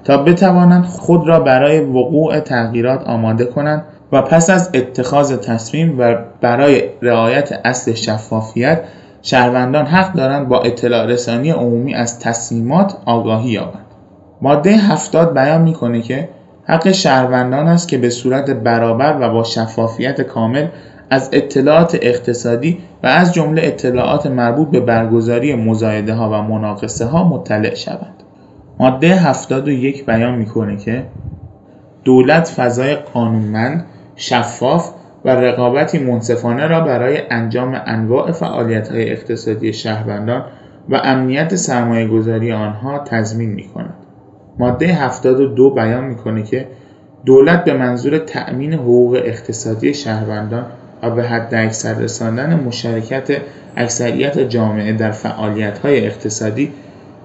تا 0.03 0.17
بتوانند 0.17 0.85
خود 0.85 1.27
را 1.27 1.39
برای 1.39 1.79
وقوع 1.79 2.39
تغییرات 2.39 3.03
آماده 3.03 3.45
کنند 3.45 3.83
و 4.11 4.21
پس 4.21 4.49
از 4.49 4.69
اتخاذ 4.73 5.37
تصمیم 5.37 5.99
و 5.99 6.15
برای 6.41 6.83
رعایت 7.01 7.61
اصل 7.65 7.93
شفافیت 7.93 8.81
شهروندان 9.21 9.85
حق 9.85 10.13
دارند 10.13 10.47
با 10.47 10.61
اطلاع 10.61 11.05
رسانی 11.05 11.51
عمومی 11.51 11.95
از 11.95 12.19
تصمیمات 12.19 12.97
آگاهی 13.05 13.49
یابند. 13.49 13.85
ماده 14.41 14.71
70 14.71 15.33
بیان 15.33 15.61
می‌کنه 15.61 16.01
که 16.01 16.29
حق 16.63 16.91
شهروندان 16.91 17.67
است 17.67 17.87
که 17.87 17.97
به 17.97 18.09
صورت 18.09 18.51
برابر 18.51 19.17
و 19.21 19.33
با 19.33 19.43
شفافیت 19.43 20.21
کامل 20.21 20.67
از 21.09 21.29
اطلاعات 21.31 21.97
اقتصادی 22.01 22.77
و 23.03 23.07
از 23.07 23.33
جمله 23.33 23.61
اطلاعات 23.65 24.27
مربوط 24.27 24.69
به 24.69 24.79
برگزاری 24.79 25.55
مزایده 25.55 26.13
ها 26.13 26.29
و 26.29 26.33
مناقصه 26.43 27.05
ها 27.05 27.23
مطلع 27.23 27.75
شوند. 27.75 28.23
ماده 28.79 29.15
71 29.15 30.05
بیان 30.05 30.35
می‌کنه 30.35 30.77
که 30.77 31.03
دولت 32.03 32.47
فضای 32.47 32.95
قانونمند، 32.95 33.85
شفاف 34.17 34.91
و 35.25 35.29
رقابتی 35.29 35.99
منصفانه 35.99 36.67
را 36.67 36.81
برای 36.81 37.21
انجام 37.29 37.81
انواع 37.85 38.31
های 38.91 39.11
اقتصادی 39.11 39.73
شهروندان 39.73 40.45
و 40.89 41.01
امنیت 41.03 41.55
گذاری 42.07 42.51
آنها 42.51 42.99
تضمین 42.99 43.49
می‌کند. 43.49 43.93
ماده 44.59 44.87
72 44.87 45.69
بیان 45.69 46.03
می‌کند 46.03 46.45
که 46.45 46.67
دولت 47.25 47.63
به 47.63 47.73
منظور 47.73 48.17
تأمین 48.17 48.73
حقوق 48.73 49.21
اقتصادی 49.25 49.93
شهروندان 49.93 50.65
و 51.03 51.11
به 51.11 51.23
حداکثر 51.23 51.93
رساندن 51.93 52.59
مشارکت 52.59 53.41
اکثریت 53.75 54.39
جامعه 54.39 54.93
در 54.93 55.11
های 55.83 56.05
اقتصادی 56.05 56.71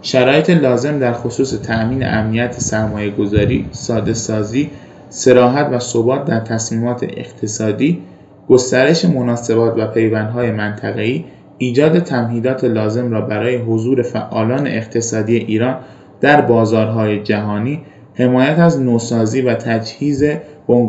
شرایط 0.03 0.51
لازم 0.51 0.99
در 0.99 1.13
خصوص 1.13 1.55
تأمین 1.61 2.07
امنیت 2.07 2.53
سرمایه‌گذاری، 2.53 3.69
سازی 4.13 4.71
سراحت 5.15 5.69
و 5.73 5.79
ثبات 5.79 6.25
در 6.25 6.41
تصمیمات 6.41 7.03
اقتصادی، 7.03 8.03
گسترش 8.49 9.05
مناسبات 9.05 9.75
و 9.79 9.87
پیوندهای 9.87 10.51
منطقه‌ای، 10.51 11.25
ایجاد 11.59 11.99
تمهیدات 11.99 12.65
لازم 12.65 13.11
را 13.11 13.21
برای 13.21 13.57
حضور 13.57 14.03
فعالان 14.03 14.67
اقتصادی 14.67 15.37
ایران 15.37 15.77
در 16.21 16.41
بازارهای 16.41 17.23
جهانی، 17.23 17.81
حمایت 18.15 18.59
از 18.59 18.81
نوسازی 18.81 19.41
و 19.41 19.55
تجهیز 19.55 20.25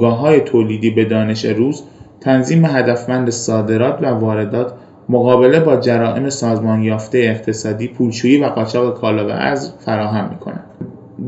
های 0.02 0.42
تولیدی 0.42 0.90
به 0.90 1.06
دانش 1.06 1.46
روز، 1.46 1.84
تنظیم 2.22 2.66
هدفمند 2.66 3.30
صادرات 3.30 4.00
و 4.02 4.06
واردات، 4.06 4.74
مقابله 5.10 5.60
با 5.60 5.76
جرائم 5.76 6.30
سازمان 6.30 6.84
یافته 6.84 7.18
اقتصادی، 7.18 7.88
پولشویی 7.88 8.44
و 8.44 8.46
قاچاق 8.46 9.00
کالا 9.02 9.28
و 9.28 9.32
ارز 9.32 9.72
فراهم 9.86 10.30
می‌کند. 10.30 10.63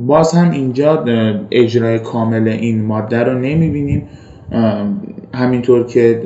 باز 0.05 0.33
هم 0.33 0.51
اینجا 0.51 1.05
اجرای 1.51 1.99
کامل 1.99 2.47
این 2.47 2.85
ماده 2.85 3.23
رو 3.23 3.39
نمی‌بینیم. 3.39 4.07
همینطور 5.33 5.85
که 5.85 6.21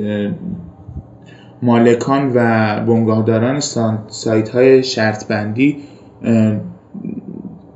مالکان 1.62 2.32
و 2.34 2.40
بنگاهداران 2.86 3.60
سایت 4.08 4.48
های 4.48 4.82
شرط 4.82 5.26
بندی 5.26 5.76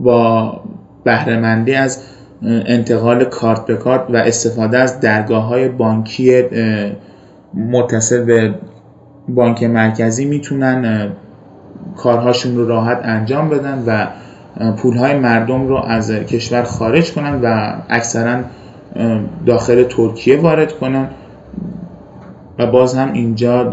با 0.01 0.61
بهرهمندی 1.05 1.75
از 1.75 2.03
انتقال 2.43 3.25
کارت 3.25 3.67
به 3.67 3.77
کارت 3.77 4.11
و 4.11 4.17
استفاده 4.17 4.79
از 4.79 5.01
درگاه 5.01 5.45
های 5.45 5.69
بانکی 5.69 6.43
متصل 7.55 8.25
به 8.25 8.55
بانک 9.29 9.62
مرکزی 9.62 10.25
می‌تونن 10.25 11.09
کارهاشون 11.97 12.57
رو 12.57 12.69
راحت 12.69 13.01
انجام 13.03 13.49
بدن 13.49 13.85
و 13.87 14.07
پولهای 14.77 15.19
مردم 15.19 15.69
رو 15.69 15.77
از 15.77 16.11
کشور 16.11 16.62
خارج 16.62 17.12
کنن 17.12 17.40
و 17.43 17.77
اکثرا 17.88 18.40
داخل 19.47 19.85
ترکیه 19.85 20.40
وارد 20.40 20.73
کنن. 20.73 21.09
و 22.59 22.67
باز 22.67 22.95
هم 22.95 23.12
اینجا 23.12 23.71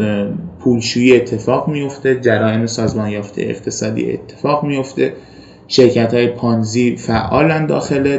پولشویی 0.60 1.16
اتفاق 1.16 1.68
میفته 1.68 2.20
جرائم 2.20 2.66
سازمان 2.66 3.08
یافته 3.08 3.42
اقتصادی 3.42 4.12
اتفاق 4.12 4.64
میفته. 4.64 5.12
شرکت 5.68 6.14
های 6.14 6.26
پانزی 6.26 6.96
فعالن 6.96 7.66
داخل 7.66 8.18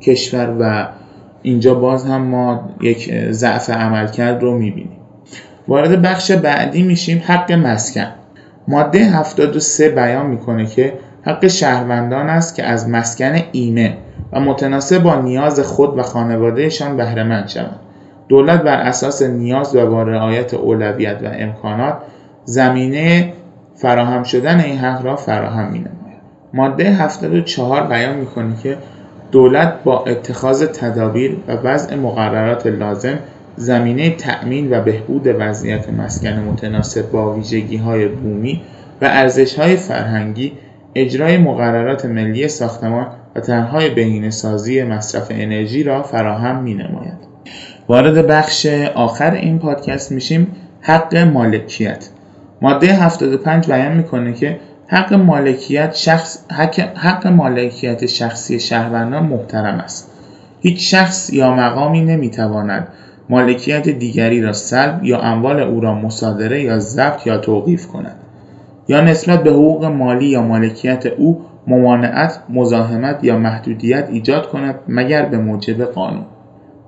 کشور 0.00 0.56
و 0.60 0.88
اینجا 1.42 1.74
باز 1.74 2.06
هم 2.06 2.22
ما 2.22 2.70
یک 2.80 3.30
ضعف 3.30 3.70
عملکرد 3.70 4.42
رو 4.42 4.58
می‌بینیم. 4.58 4.96
وارد 5.68 6.02
بخش 6.02 6.30
بعدی 6.30 6.82
میشیم 6.82 7.22
حق 7.26 7.52
مسکن. 7.52 8.06
ماده 8.68 8.98
73 8.98 9.88
بیان 9.88 10.26
می‌کنه 10.26 10.66
که 10.66 10.92
حق 11.28 11.46
شهروندان 11.46 12.28
است 12.28 12.54
که 12.54 12.64
از 12.64 12.88
مسکن 12.88 13.38
ایمن 13.52 13.92
و 14.32 14.40
متناسب 14.40 15.02
با 15.02 15.16
نیاز 15.16 15.60
خود 15.60 15.98
و 15.98 16.02
خانوادهشان 16.02 16.96
بهرهمند 16.96 17.48
شوند. 17.48 17.80
دولت 18.28 18.62
بر 18.62 18.80
اساس 18.80 19.22
نیاز 19.22 19.76
و 19.76 19.90
با 19.90 20.02
رعایت 20.02 20.54
اولویت 20.54 21.18
و 21.22 21.26
امکانات 21.32 21.94
زمینه 22.44 23.32
فراهم 23.74 24.22
شدن 24.22 24.60
این 24.60 24.78
حق 24.78 25.04
را 25.04 25.16
فراهم 25.16 25.72
می 25.72 25.84
ماده 26.54 26.84
74 26.84 27.86
بیان 27.86 28.16
می‌کنه 28.16 28.56
که 28.62 28.76
دولت 29.32 29.74
با 29.84 30.04
اتخاذ 30.04 30.64
تدابیر 30.64 31.36
و 31.48 31.52
وضع 31.52 31.94
مقررات 31.94 32.66
لازم 32.66 33.18
زمینه 33.56 34.10
تأمین 34.10 34.72
و 34.72 34.82
بهبود 34.82 35.26
وضعیت 35.38 35.90
مسکن 35.90 36.44
متناسب 36.52 37.10
با 37.10 37.32
ویژگی 37.32 37.76
های 37.76 38.08
بومی 38.08 38.60
و 39.02 39.04
ارزش 39.04 39.58
های 39.58 39.76
فرهنگی 39.76 40.52
اجرای 40.94 41.38
مقررات 41.38 42.04
ملی 42.04 42.48
ساختمان 42.48 43.06
و 43.34 43.40
طرحهای 43.40 43.90
بهینه‌سازی 43.90 44.82
مصرف 44.82 45.26
انرژی 45.30 45.82
را 45.82 46.02
فراهم 46.02 46.62
می‌نماید. 46.62 47.28
وارد 47.88 48.26
بخش 48.26 48.66
آخر 48.94 49.30
این 49.30 49.58
پادکست 49.58 50.12
میشیم 50.12 50.56
حق 50.80 51.16
مالکیت. 51.16 52.08
ماده 52.62 52.86
75 52.86 53.66
بیان 53.66 53.96
می‌کنه 53.96 54.32
که 54.32 54.60
حق 54.86 55.14
مالکیت 55.14 55.94
شخص 55.94 56.38
حق, 56.52 56.80
حق 56.80 57.26
مالکیت 57.26 58.06
شخصی 58.06 58.60
شهروندان 58.60 59.26
محترم 59.26 59.78
است. 59.78 60.10
هیچ 60.60 60.90
شخص 60.94 61.30
یا 61.32 61.54
مقامی 61.54 62.00
نمی‌تواند 62.00 62.88
مالکیت 63.28 63.88
دیگری 63.88 64.42
را 64.42 64.52
سلب 64.52 65.04
یا 65.04 65.20
اموال 65.20 65.60
او 65.60 65.80
را 65.80 65.94
مصادره 65.94 66.62
یا 66.62 66.78
ضبط 66.78 67.26
یا 67.26 67.38
توقیف 67.38 67.86
کند. 67.86 68.16
یا 68.88 69.00
نسبت 69.00 69.42
به 69.42 69.50
حقوق 69.50 69.84
مالی 69.84 70.26
یا 70.26 70.42
مالکیت 70.42 71.06
او 71.06 71.40
ممانعت، 71.66 72.40
مزاحمت 72.48 73.24
یا 73.24 73.38
محدودیت 73.38 74.08
ایجاد 74.10 74.48
کند 74.48 74.74
مگر 74.88 75.24
به 75.24 75.38
موجب 75.38 75.84
قانون. 75.84 76.24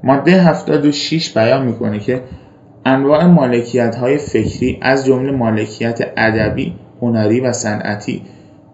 ماده 0.05 0.33
76 0.33 1.39
بیان 1.39 1.67
می‌کنه 1.67 1.99
که 1.99 2.23
انواع 2.85 3.27
مالکیت 3.27 3.95
های 3.95 4.19
فکری 4.19 4.79
از 4.83 5.07
جمله 5.07 5.33
مالکیت 5.33 6.01
ادبی، 6.17 6.75
هنری 7.03 7.41
و 7.41 7.53
صنعتی 7.53 8.23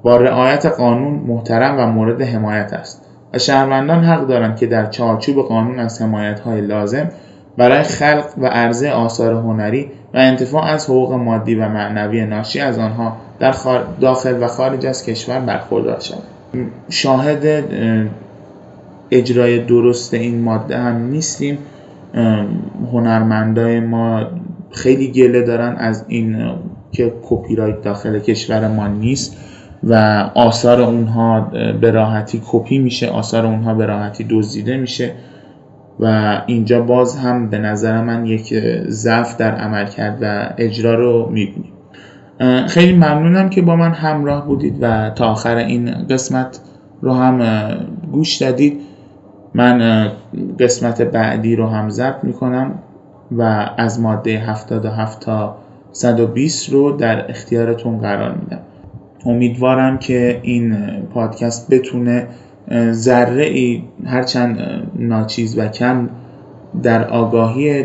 با 0.03 0.17
رعایت 0.17 0.67
قانون 0.67 1.13
محترم 1.13 1.79
و 1.79 1.87
مورد 1.87 2.23
حمایت 2.23 2.73
است 2.73 3.03
و 3.35 3.39
شهروندان 3.39 4.05
حق 4.05 4.27
دارند 4.27 4.57
که 4.57 4.67
در 4.67 4.87
چارچوب 4.87 5.37
قانون 5.37 5.79
از 5.79 6.03
حمایت 6.03 6.41
های 6.41 6.61
لازم 6.61 7.11
برای 7.57 7.83
خلق 7.83 8.25
و 8.39 8.47
عرضه 8.47 8.91
آثار 8.91 9.33
هنری 9.33 9.85
و 10.15 10.19
انتفاع 10.19 10.65
از 10.65 10.85
حقوق 10.85 11.13
مادی 11.13 11.55
و 11.55 11.69
معنوی 11.69 12.27
ناشی 12.27 12.61
از 12.61 12.79
آنها 12.79 13.17
در 13.39 13.55
داخل 14.01 14.43
و 14.43 14.47
خارج 14.47 14.87
از 14.87 15.05
کشور 15.05 15.41
برخوردار 15.41 16.01
شود. 16.01 16.23
شاهد 16.89 17.65
اجرای 19.11 19.59
درست 19.59 20.15
این 20.15 20.41
ماده 20.41 20.79
هم 20.79 20.97
نیستیم. 20.97 21.59
هنرمندای 22.93 23.81
ما 23.81 24.27
خیلی 24.71 25.09
گله 25.09 25.43
دارن 25.43 25.77
از 25.77 26.05
این 26.09 26.51
که 26.93 27.13
کپی 27.23 27.57
رایت 27.57 27.83
داخل 27.83 28.19
کشور 28.19 28.69
ما 28.69 28.87
نیست 28.87 29.37
و 29.85 29.95
آثار 30.35 30.83
اونها 30.83 31.41
به 31.81 31.91
راحتی 31.91 32.43
کپی 32.47 32.79
میشه 32.79 33.09
آثار 33.09 33.47
اونها 33.47 33.75
به 33.75 33.87
راحتی 33.87 34.27
دزدیده 34.31 34.77
میشه. 34.77 35.13
و 36.01 36.37
اینجا 36.47 36.83
باز 36.83 37.17
هم 37.17 37.51
به 37.51 37.59
نظر 37.59 38.01
من 38.01 38.27
یک 38.27 38.55
ضعف 38.89 39.37
در 39.37 39.55
عمل 39.55 39.87
کرد 39.87 40.19
و 40.21 40.49
اجرا 40.59 40.95
رو 40.95 41.29
می‌بینیم. 41.31 41.73
خیلی 42.67 42.93
ممنونم 42.93 43.51
که 43.51 43.63
با 43.63 43.77
من 43.77 43.91
همراه 43.93 44.47
بودید 44.47 44.79
و 44.81 45.11
تا 45.11 45.27
آخر 45.27 45.57
این 45.57 46.07
قسمت 46.11 46.61
رو 47.01 47.13
هم 47.13 47.67
گوش 48.13 48.37
دادید. 48.37 48.81
من 49.55 50.09
قسمت 50.59 51.03
بعدی 51.03 51.57
رو 51.57 51.67
هم 51.67 51.91
ضبط 51.91 52.25
می‌کنم 52.25 52.75
و 53.33 53.71
از 53.77 54.01
ماده 54.01 54.39
77 54.39 55.21
تا 55.21 55.57
120 55.93 56.73
رو 56.73 56.93
در 56.93 57.31
اختیارتون 57.31 57.99
قرار 57.99 58.35
میدم. 58.35 58.61
امیدوارم 59.27 59.99
که 59.99 60.41
این 60.43 60.77
پادکست 61.15 61.75
بتونه 61.75 62.27
ذره 62.93 63.45
ای 63.45 63.83
هرچند 64.07 64.59
ناچیز 64.99 65.59
و 65.59 65.69
کم 65.69 66.09
در 66.83 67.09
آگاهی 67.09 67.85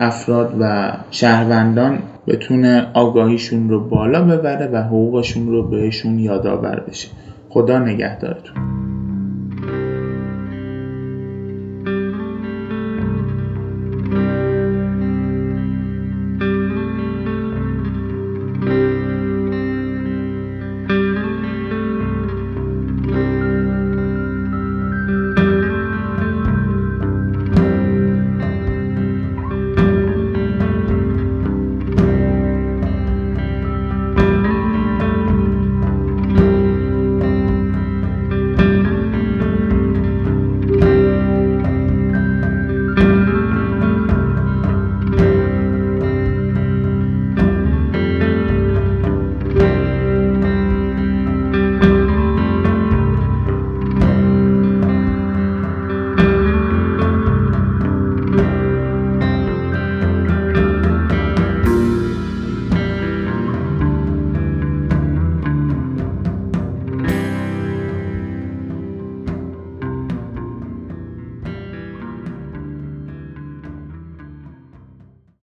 افراد 0.00 0.54
و 0.60 0.92
شهروندان 1.10 1.98
بتونه 2.26 2.86
آگاهیشون 2.94 3.68
رو 3.68 3.88
بالا 3.88 4.24
ببره 4.24 4.66
و 4.66 4.76
حقوقشون 4.76 5.48
رو 5.48 5.68
بهشون 5.68 6.18
یادآور 6.18 6.80
بشه. 6.88 7.08
خدا 7.48 7.78
نگهدارتون. 7.78 8.79